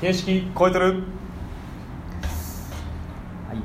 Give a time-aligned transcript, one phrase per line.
[0.00, 0.86] 形式超えとる。
[0.86, 0.92] は
[3.52, 3.58] い。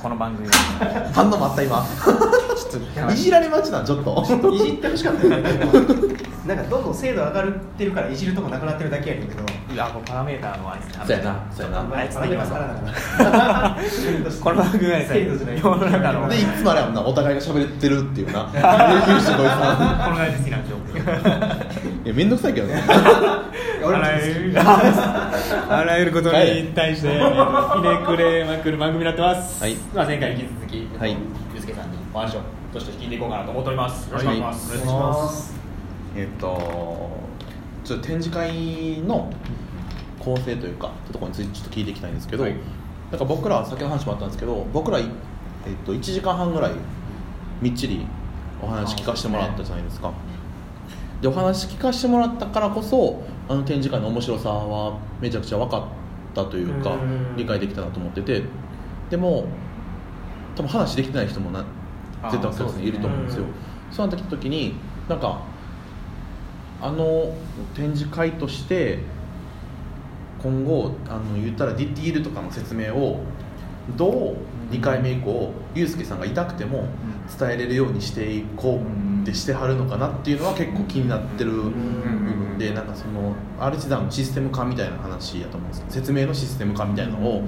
[0.00, 0.46] この番組。
[0.48, 1.84] は反応もあった今。
[1.84, 3.16] ちょっとい。
[3.16, 4.22] じられ待ちなんちょっと。
[4.54, 5.30] いじってほしかったよ。
[5.30, 5.42] ね
[6.46, 9.42] なんかどんどん精度上がってるからいじるとこなくなってるだけやけど。
[9.74, 11.96] いやこれパラメーターのあれですねそうやなそうやな。
[11.96, 12.46] あいつできま
[14.30, 16.28] すこの番組はで世の中の。
[16.28, 18.44] でいつもあれやもんなお互いが喋ってるっていうな。
[18.54, 18.62] この
[20.16, 20.88] 感じ好きなんですよん
[22.06, 22.80] いやめんどくさいけどね
[23.94, 24.54] あらゆる。
[24.60, 27.22] あらゆることに対してひね
[28.06, 29.74] くれまくる番組になってます、はい。
[29.94, 31.16] まあ、前回に引き続き、はい。
[31.52, 32.40] ゆうすけさんにお話を
[32.72, 34.08] として聞いていこうかなと思っております。
[34.08, 34.82] よろしくお願いします、はい。
[34.82, 35.54] お願いします。
[36.16, 37.10] えっと
[37.84, 39.32] ちょっと展示会の
[40.20, 42.54] 構成というかちょっところについてちょっと聞いていきたいんですけど、はい。
[43.10, 45.06] なんか僕ら先の話もあったんですけど僕ら、えっ
[45.86, 46.72] と、1時間半ぐらい
[47.62, 48.06] みっちり
[48.62, 50.12] お話聞かせてもらったじゃないですか。
[51.22, 55.82] でお話聞かせてもらったからこそあの展示会の面白さはめちゃくちゃ分かっ
[56.34, 57.36] たというかうん。
[57.36, 58.42] 理解できたなと思ってて。
[59.10, 59.46] でも
[60.54, 61.64] 多分話できてない人もな
[62.30, 63.44] 絶対お客さんいると思うんですよ。
[63.44, 63.52] そう
[63.90, 64.74] そうなってきた時に
[65.08, 65.40] なんか
[66.82, 67.32] あの
[67.74, 68.98] 展示会として
[70.42, 73.20] 今後あの言ったらディティールとかの説明を
[73.96, 74.36] ど
[74.70, 76.86] う2回目以降ユうスケさんが痛くても
[77.38, 81.52] 伝えれるようにしていこうってしてはるのかなっていうのは結構気になってる
[82.58, 87.42] でなんかそのアルチザンのシステム化みたいな話やと思うんですけど説明のシステム化みたいなのを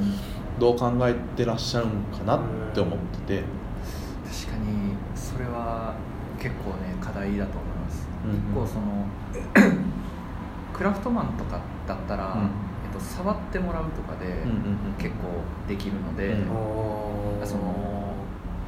[0.58, 2.41] どう考えてらっしゃるんかなっ
[2.72, 3.42] て思ってて。
[4.30, 5.94] 確かにそれは
[6.39, 9.06] 結構ね課題だと思います、うん一個その
[10.72, 12.41] クラフトマンとかだったら、うん。
[12.41, 12.45] え
[12.89, 14.27] っと、触ってもらうとかで
[14.97, 15.28] 結構
[15.69, 17.47] できるので、うん。
[17.47, 18.14] その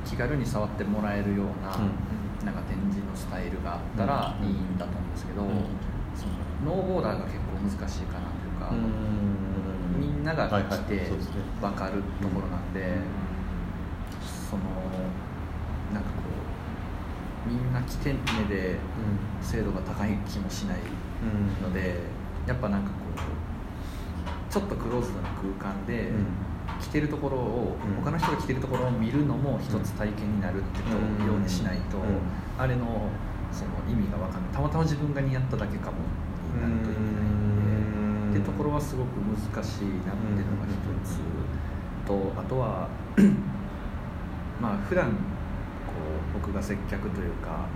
[0.04, 2.46] 気軽に触ってもらえるような,、うん。
[2.46, 5.42] なんか展示のスタイルがあったらいいんだと思うんですけど、
[6.64, 10.00] ノーボーダーが結構難しいかなというか、うん。
[10.00, 11.10] みんなが来て
[11.60, 12.96] 分かるところなんで、
[14.50, 14.62] その
[15.92, 16.16] なんかこ
[17.46, 18.18] うみんな来てね
[18.48, 18.76] で
[19.40, 20.78] 精度が高い気もしない
[21.60, 21.68] うん。
[21.68, 21.96] ので
[22.46, 26.26] やっぱなんかこうちょっとクローズドな空間でうん。
[26.80, 28.04] 来てるところを、うん。
[28.04, 31.26] 他の人が来てるところを見るのも一つ体験になるってうん。
[31.26, 32.04] ようにしないと、うん。
[32.58, 33.08] あれの
[33.52, 34.52] その意味が分かんない。
[34.52, 35.98] たまたま自分が似合っただけかも
[36.56, 38.38] になると意味ないんで。
[38.38, 40.72] ってところはすごく難しいなっていうのが一
[41.04, 41.20] つ
[42.06, 42.88] とあとは
[44.60, 47.68] まあ普段こう僕が接客というか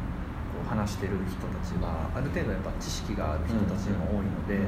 [0.57, 4.59] こう話してる人たちはある程度やっぱ知識がある人たちも多いので、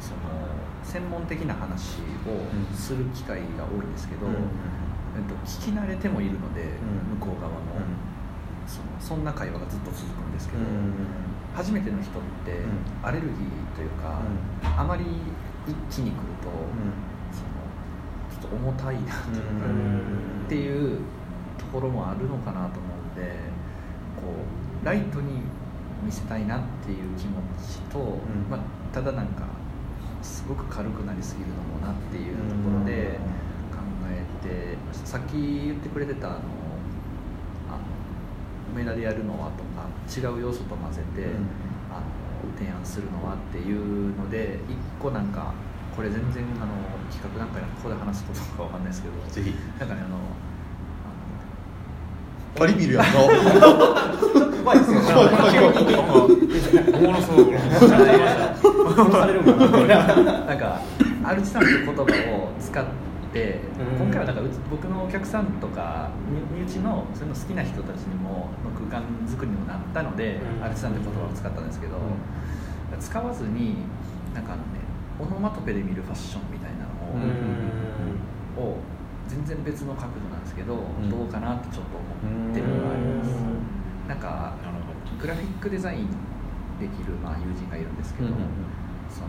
[0.00, 0.40] その
[0.82, 7.20] 専門的な話をする機会が多いんですけど、えっと、聞き慣れてもいるので、うん。
[7.20, 7.60] 向こう側も、
[8.70, 10.62] そのそんな会話がずっと続くんですけど。
[11.54, 13.06] 初めての人ってうん。
[13.06, 14.20] アレルギーというか、
[14.62, 15.04] あまり
[15.66, 16.48] 一気に来ると、
[17.32, 17.60] その
[18.30, 19.66] ちょっと重たいなというか、
[20.46, 21.00] っていう
[21.58, 23.32] ところもあるのかなと思うんで
[24.16, 24.22] こ
[24.82, 25.40] うライトに
[26.04, 28.02] 見せたいなっていう気持ちと、ん。
[28.50, 28.60] まあ、
[28.92, 29.44] ただなんか
[30.22, 33.18] すごく軽くなりすぎるのもなっていうところで
[33.70, 35.34] 考えてさっき
[35.66, 36.38] 言ってくれてたあの
[38.74, 41.46] 梅田でやるのはとか違う要素と混ぜて、うん。
[41.90, 42.06] あの
[42.56, 45.52] 提案するのはっていうので一個なんか
[45.94, 46.72] これ全然あの
[47.10, 49.54] 企画段階のここで話すことかわかんないですけどぜひ。
[49.78, 50.18] なんかねあの
[52.54, 53.28] パリビルやん顔
[54.60, 56.30] 怖いですよ怖い怖い怖い。
[56.94, 60.80] おもろそう殺されるんかななんか
[61.24, 62.04] アルチさんって言葉を
[62.60, 63.09] 使って
[63.78, 64.06] うん。
[64.06, 70.64] 今回はなんか僕のお客さんとか身身内のそういうの好きな人たちにもの空間作りにもなったので、うん。
[70.64, 71.96] アルチさんって言葉を使ったんですけど、
[72.98, 73.76] 使わずに
[74.34, 74.80] なんかあのね
[75.18, 76.90] オノマトペで見るファッションみたいなの
[78.58, 78.76] を,、を
[79.28, 81.08] 全然別の角度なんですけど、ん。
[81.08, 83.30] どうかなってちょっと思ってるのがあります。
[84.08, 84.54] なんか
[85.20, 86.06] グラフィックデザイン
[86.80, 89.28] できる、まあ、友人がいるんですけど、その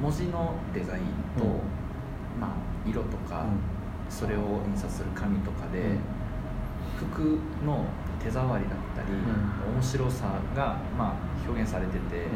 [0.00, 1.02] 文字のデザイン
[1.38, 1.60] と、うん
[2.40, 2.50] まあ、
[2.88, 3.44] 色とか、
[4.08, 5.96] それを印刷する紙とかで、
[6.96, 7.84] 服の
[8.22, 9.08] 手触りだったり、
[9.72, 11.12] 面白さが、まあ、
[11.46, 12.26] 表現されてて、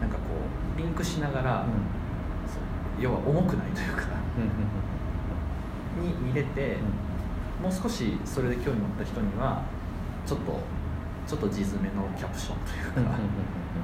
[0.00, 0.22] なんかこ
[0.76, 1.66] うリンクしながら、
[2.98, 4.02] 要は重くないというか
[6.00, 6.78] に見れて、
[7.62, 9.62] もう少しそれで興味持った人には
[10.26, 10.60] ちょっと
[11.26, 12.56] ちょっと地詰めのキャプション
[12.92, 13.10] というか、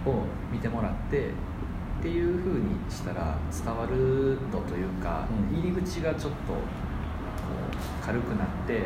[0.06, 1.30] を見てもらって
[2.02, 5.62] っていう風にしたら伝わる度というか、うん。
[5.62, 8.82] 入り口がちょっとこう軽くなって、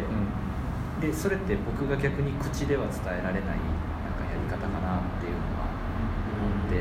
[1.00, 5.64] でそれって僕が逆に口では伝えられないなんかやり方かなっていうのは
[6.44, 6.76] 思って、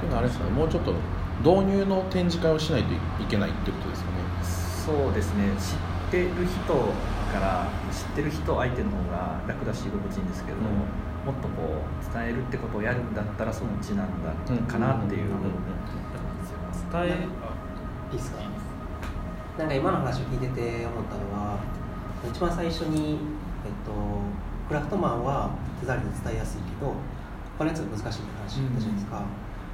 [0.00, 0.92] ていうかあれですかねもうちょっと
[1.40, 4.12] 導入の展示会をしないといけないってことですよね。
[4.44, 5.48] そうですね。
[5.56, 6.74] 知ってる人
[7.32, 14.30] から知ってる人相手の方が楽だし居心地いいんですけど、うんもっとこう伝えるってことをやるんだったらそっちなんだ
[14.72, 15.30] かなっていう、
[16.92, 17.26] 伝え
[18.12, 18.38] いいですか？
[19.58, 21.58] なんか今の話を聞いてて思ったのは
[22.30, 23.18] 一番最初に、
[23.64, 23.90] えっと、
[24.68, 25.50] クラフトマンは
[25.80, 26.94] 手触りで伝えやすいけど
[27.58, 29.24] 他のやつが難しいって話だったじゃないですか、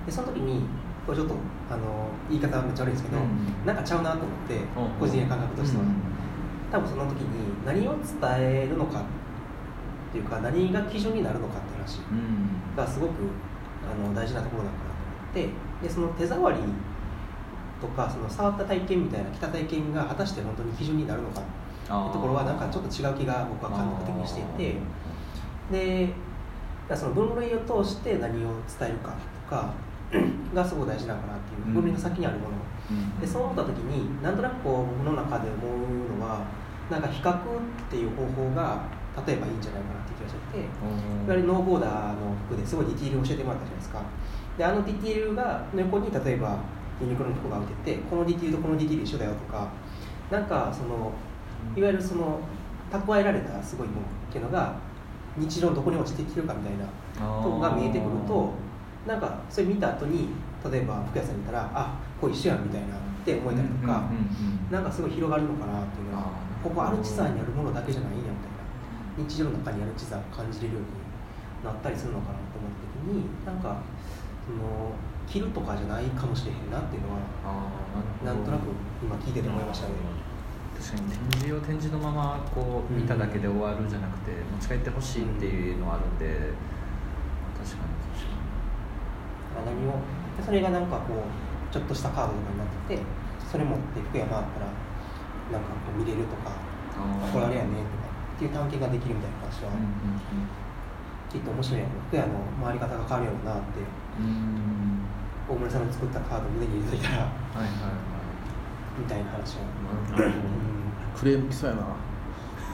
[0.06, 0.64] でその時に
[1.04, 1.34] これちょっと
[1.68, 3.66] あの言い方はめっちゃ悪いんですけど、うん。
[3.66, 4.64] なんかちゃうなと思ってうん。
[4.98, 5.84] 個人的な感覚としては、
[6.70, 8.08] 多分その時に何を伝
[8.38, 9.04] えるのかっ
[10.12, 12.00] ていうか何が基準になるのかって話。
[12.10, 12.76] うん。
[12.76, 13.12] がすごく
[13.82, 16.58] あの大事なところなのかなと思ってでその手触り
[17.80, 21.50] とかその触った体験みたいな着た体験が果たして本当に基準になるのかって
[21.90, 24.76] ところはなんかちょっと違う気が僕は感覚的にしていて
[25.70, 26.14] で
[26.96, 28.48] その分類を通して何を
[28.78, 29.74] 伝えるかとか
[30.54, 32.62] がすごい大事なのかなっていう分類の先にあるもの。
[33.20, 36.44] でそう思った時になんとなくこう僕の中で思うのは
[36.90, 37.38] なんか比較っ
[37.88, 38.82] ていう方法が
[39.26, 44.02] 例えばいいんじゃないかなって気がしてていわゆるノーボーダーの服ですごいディティールを教えてもらったじゃないですか。
[44.56, 46.58] であのディティールがの横に例えば
[47.00, 49.68] ユニクロの服が置いててこのディティールとこのディティール一緒だよとか
[50.30, 51.12] なんかその
[51.76, 52.40] いわゆるその
[52.90, 54.76] 蓄えられたすごいものっていうのが
[55.36, 56.84] 日常のどこに落ちてきてるかみたいな
[57.42, 58.52] とこが見えてくると
[59.06, 60.28] なんかそれ見た後に
[60.70, 64.10] 例えば服屋さんにたらあこれ一緒やんみたいなって思えたりとか、
[64.70, 66.26] なんかすごい広がるのかなっていうのは
[66.62, 68.31] ここアルチザーにあるものだけじゃないんや
[69.28, 70.88] 日常の中にアルチザーを感じれるように
[71.64, 73.82] なったりするのかなと思った時になんか
[74.46, 74.92] その
[75.26, 77.20] 着るとかじゃないかもしれへんなっていうのは
[78.24, 78.66] なんとなく
[79.02, 79.94] 今聞いてて思いましたね。
[80.82, 86.18] 確かに展示を展示のままこう見ただけで終わるじゃなくて持ち帰ってほしいっていうのはあるん。
[86.18, 86.26] で
[87.62, 90.02] 確かに確か何を
[90.36, 90.86] でそれがなん。
[90.90, 93.02] かこうちょっとしたカードとかになってて
[93.50, 94.66] それ持って服屋回ったら
[95.52, 95.62] なん。
[95.62, 98.01] かこう見れるとかにこれあれやねとか
[98.42, 100.50] っていう探検ができるみたいな話はうんうん
[101.30, 102.28] きっと面白いやろ服屋の
[102.62, 103.78] 回り方が変わるやろうなって。
[104.18, 104.82] うんうん
[105.48, 107.16] 大村さんの作ったカード胸に入れといたら。
[107.18, 107.68] はいはいは
[108.96, 109.62] みたいな話は、
[110.16, 110.32] うん
[111.18, 111.82] クレーム来そうやな。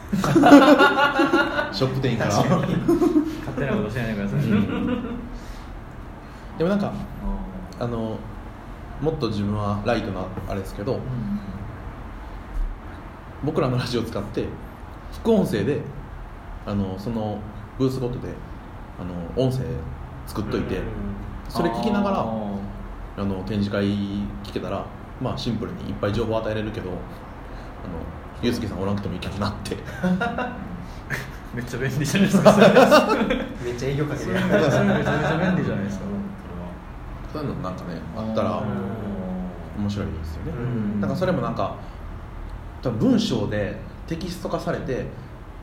[1.73, 2.31] ショップ店員から。
[2.31, 2.47] 勝
[3.57, 4.41] 手なことしないでください。
[6.59, 6.93] でもなんか
[7.81, 8.19] ああの
[9.01, 11.03] もっと自分はライトなあれですけど、ーうん
[13.45, 14.45] 僕らのラジオを使って
[15.13, 15.81] 副音声で
[16.67, 17.39] あのその
[17.79, 18.29] ブースごとで
[19.01, 19.65] あの音声
[20.27, 20.81] 作っといて、
[21.49, 22.25] それ聞きながらあ
[23.17, 23.85] あの展示会
[24.45, 24.85] 聞けたら、
[25.21, 26.99] まあ、シンプルにいっぱい情報与えれるけどあの
[28.43, 29.77] ユースケさんおらんくてもいいけどなって。
[29.77, 30.53] ー
[31.55, 32.67] めっちゃ便利じゃないですかそれ。
[33.65, 34.35] めっちゃ営業かける。
[34.35, 36.05] れめちゃめちゃ便利じゃないですか
[37.33, 38.63] そういうのなんかねあったら
[39.79, 41.01] 面白いですよね、うん。
[41.01, 41.75] なんかそれもなんか
[42.83, 43.77] 多分文章で
[44.09, 45.05] テキスト化されて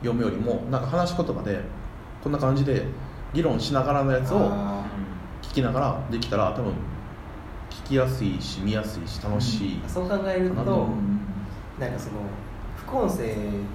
[0.00, 1.60] 読むよりもなんか話し言葉で
[2.22, 2.86] こんな感じで
[3.34, 4.84] 議論しながらのやつをあ
[5.42, 6.72] 聞きながらできたら多分
[7.70, 10.88] 聞きやすいし見やすいし楽しい、ーそう考えると、かなと。
[11.78, 12.20] なんかその
[12.76, 13.26] 副音声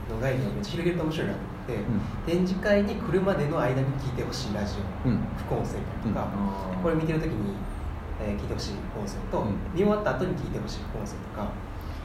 [0.09, 2.45] の概念をめっちゃ広げると面白いなと思って、うん。
[2.45, 4.75] 展示会に来るまでの間に聞いてほしいラジ
[5.05, 5.19] オ、うん。
[5.37, 6.27] 副音声とか、
[6.81, 7.55] これ見てる時に、
[8.21, 9.55] えー聞いてほしい副音声と、うん。
[9.73, 11.51] 見終わった後に聞いてほしい副音声とか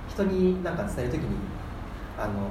[0.08, 1.36] 人になんか伝える時に
[2.18, 2.50] あの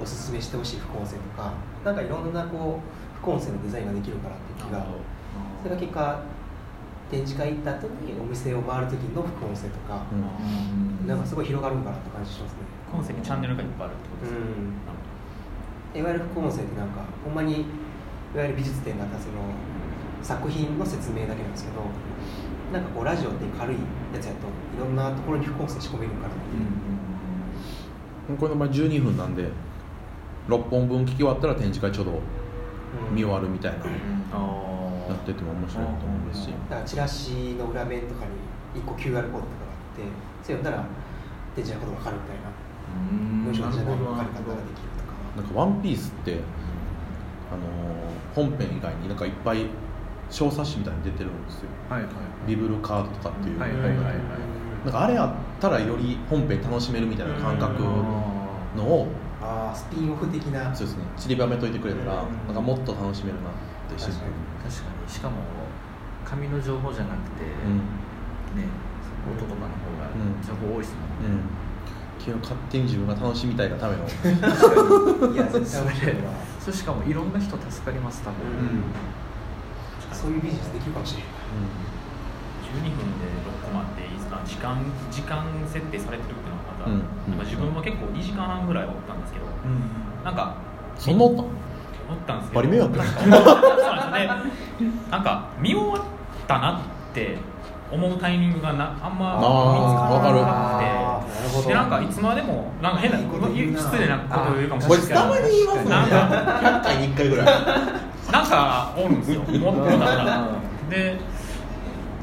[0.00, 1.52] おすすめしてほしい副音声とか
[1.84, 4.86] なんかいろんなこう副音声のデザインができるかなっていう気が
[5.62, 6.22] それが結果
[7.10, 11.08] 展示会行った後にお店を回る時の副音声とか、うん。
[11.08, 12.58] なんかすごい広がるんかなって感じしますね。
[12.90, 14.40] コンセにチャンネルがいっぱいあるってことですか、
[15.98, 17.66] いわゆる副音声ってなんかほんまに
[18.34, 19.42] いわゆる美術展があったその
[20.22, 21.82] 作品の説明だけなんですけど
[22.72, 23.76] なんかこうラジオって軽い
[24.14, 26.70] やつやといろんなところに副音声仕込めるからっていう、
[28.36, 29.48] これの場合12分なんで
[30.48, 33.14] 6本分聞き終わったら展示会ちょうどうん。
[33.14, 33.78] 見終わるみたいな、
[34.32, 34.38] あ
[35.08, 39.40] やってても面白いと思うし、だからチラシの裏面とかに1個 QR コードとかがあ
[39.94, 40.02] って
[40.42, 40.84] それ読んだら
[41.54, 42.50] 展示のこと分かるみたいな。
[43.44, 45.14] 文章じゃない分かり方ができるとか。
[45.36, 46.40] なんか「ワンピースって
[47.52, 49.66] あのー本編以外になんかいっぱい
[50.30, 51.68] 小冊子みたいに出てるんですよ。
[51.88, 52.10] はいはい。
[52.46, 53.96] ビブルカードとかっていう、はいはいはいはい
[54.84, 57.82] なんかあれやったらより本編楽しめるみたいな感覚
[58.76, 59.08] のを
[59.42, 60.74] ああスピンオフ的な。
[60.74, 61.04] そうですね。
[61.16, 62.46] 散りばめといてくれたらうん。
[62.46, 63.52] なんかもっと楽しめるなっ
[63.92, 65.12] てシンプルに確かに。
[65.12, 65.36] しかも
[66.24, 68.68] 紙の情報じゃなくて、ね
[69.20, 70.40] 音とかの方がうん。
[70.46, 74.04] 情報多いですもんうん、うん、勝手に自分が楽しみたいがための、
[75.34, 78.82] いや絶対面白いわそれしかもいろんな人助かります多分、うん。
[80.12, 81.28] そういうビジネスできるかもしれない。
[81.28, 81.99] 12分
[84.50, 84.76] 時間
[85.10, 86.98] 時間設定されてるっていうのはまた、うん
[87.36, 89.46] まあ自分も結構2時間半ぐらいおったんですけど、
[90.24, 90.56] なんか
[90.98, 91.44] そんなおったん？
[91.44, 91.48] お
[92.14, 92.60] ったんですけど。
[92.60, 94.94] バリ迷惑なんかそうなんですよね。
[95.10, 96.02] なんか見終わっ
[96.48, 96.80] たなっ
[97.14, 97.38] て
[97.92, 101.62] 思うタイミングがなあんま見つあからなーなるほど。
[101.62, 103.78] くてでなんかいつまでもなんか変ないいこと言うな。
[103.80, 105.90] 失礼なことを言うかもしこれれないですけどたまに言いますもんね。
[105.90, 106.16] なんか
[106.60, 107.46] 100回に1回ぐらい。
[108.30, 110.48] なんかおるんですよ、もっとだから。
[110.88, 111.18] で、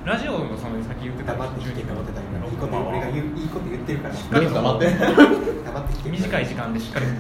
[0.08, 1.34] ラジオのそのさっき言ってた。
[1.34, 2.46] 黙って聞けと思ってた今。
[2.48, 4.14] いいこと俺が言ういいこと言ってるから。
[4.16, 7.20] 何ですか待って黙って聞け短い時間でしっかりとイン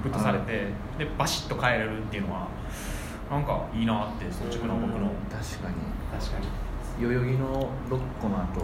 [0.00, 2.46] プットされて、でバシッと変えれるっていうのは、
[3.28, 5.10] なんかいいなって、率直な僕の。
[5.28, 5.74] 確かに。
[6.16, 6.46] 確かに。
[7.02, 8.62] 代々木の6個の後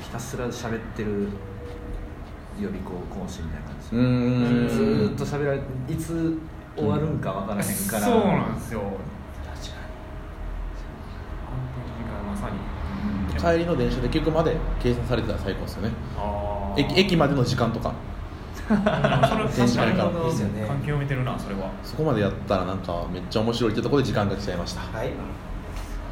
[0.00, 1.30] ひたすら喋ってる
[2.60, 3.96] 予備校講師みたいな感じ。
[3.96, 4.68] うーん。
[4.68, 5.58] ずーっと喋られ
[5.88, 6.38] いつ
[6.76, 8.80] 終わるんか分からへんから、そうなんですよ。
[8.80, 9.82] 確か
[12.30, 12.56] まさに。
[13.52, 15.90] 帰りの電車で結局まで計算されてたら最高ですよね。
[16.76, 17.92] 駅駅までの時間とか。
[18.64, 21.70] 電車からいいですよね関係読めてるな、それは。
[21.82, 24.80] そこまでやったらなんかめっちゃ面白いってところで時間が来ちゃいました。
[24.98, 25.10] はい。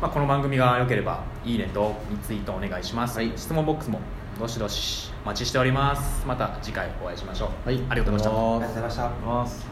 [0.03, 4.01] まあ、この番組が良ければいいねとリツイートお願いします、質問ボックスも
[4.39, 6.27] どしどしお待ちしております。
[6.27, 7.81] また次回お会いしましょう、はい。
[7.89, 8.51] ありがとうございました。
[8.55, 9.11] ありがとうございました。
[9.27, 9.72] ます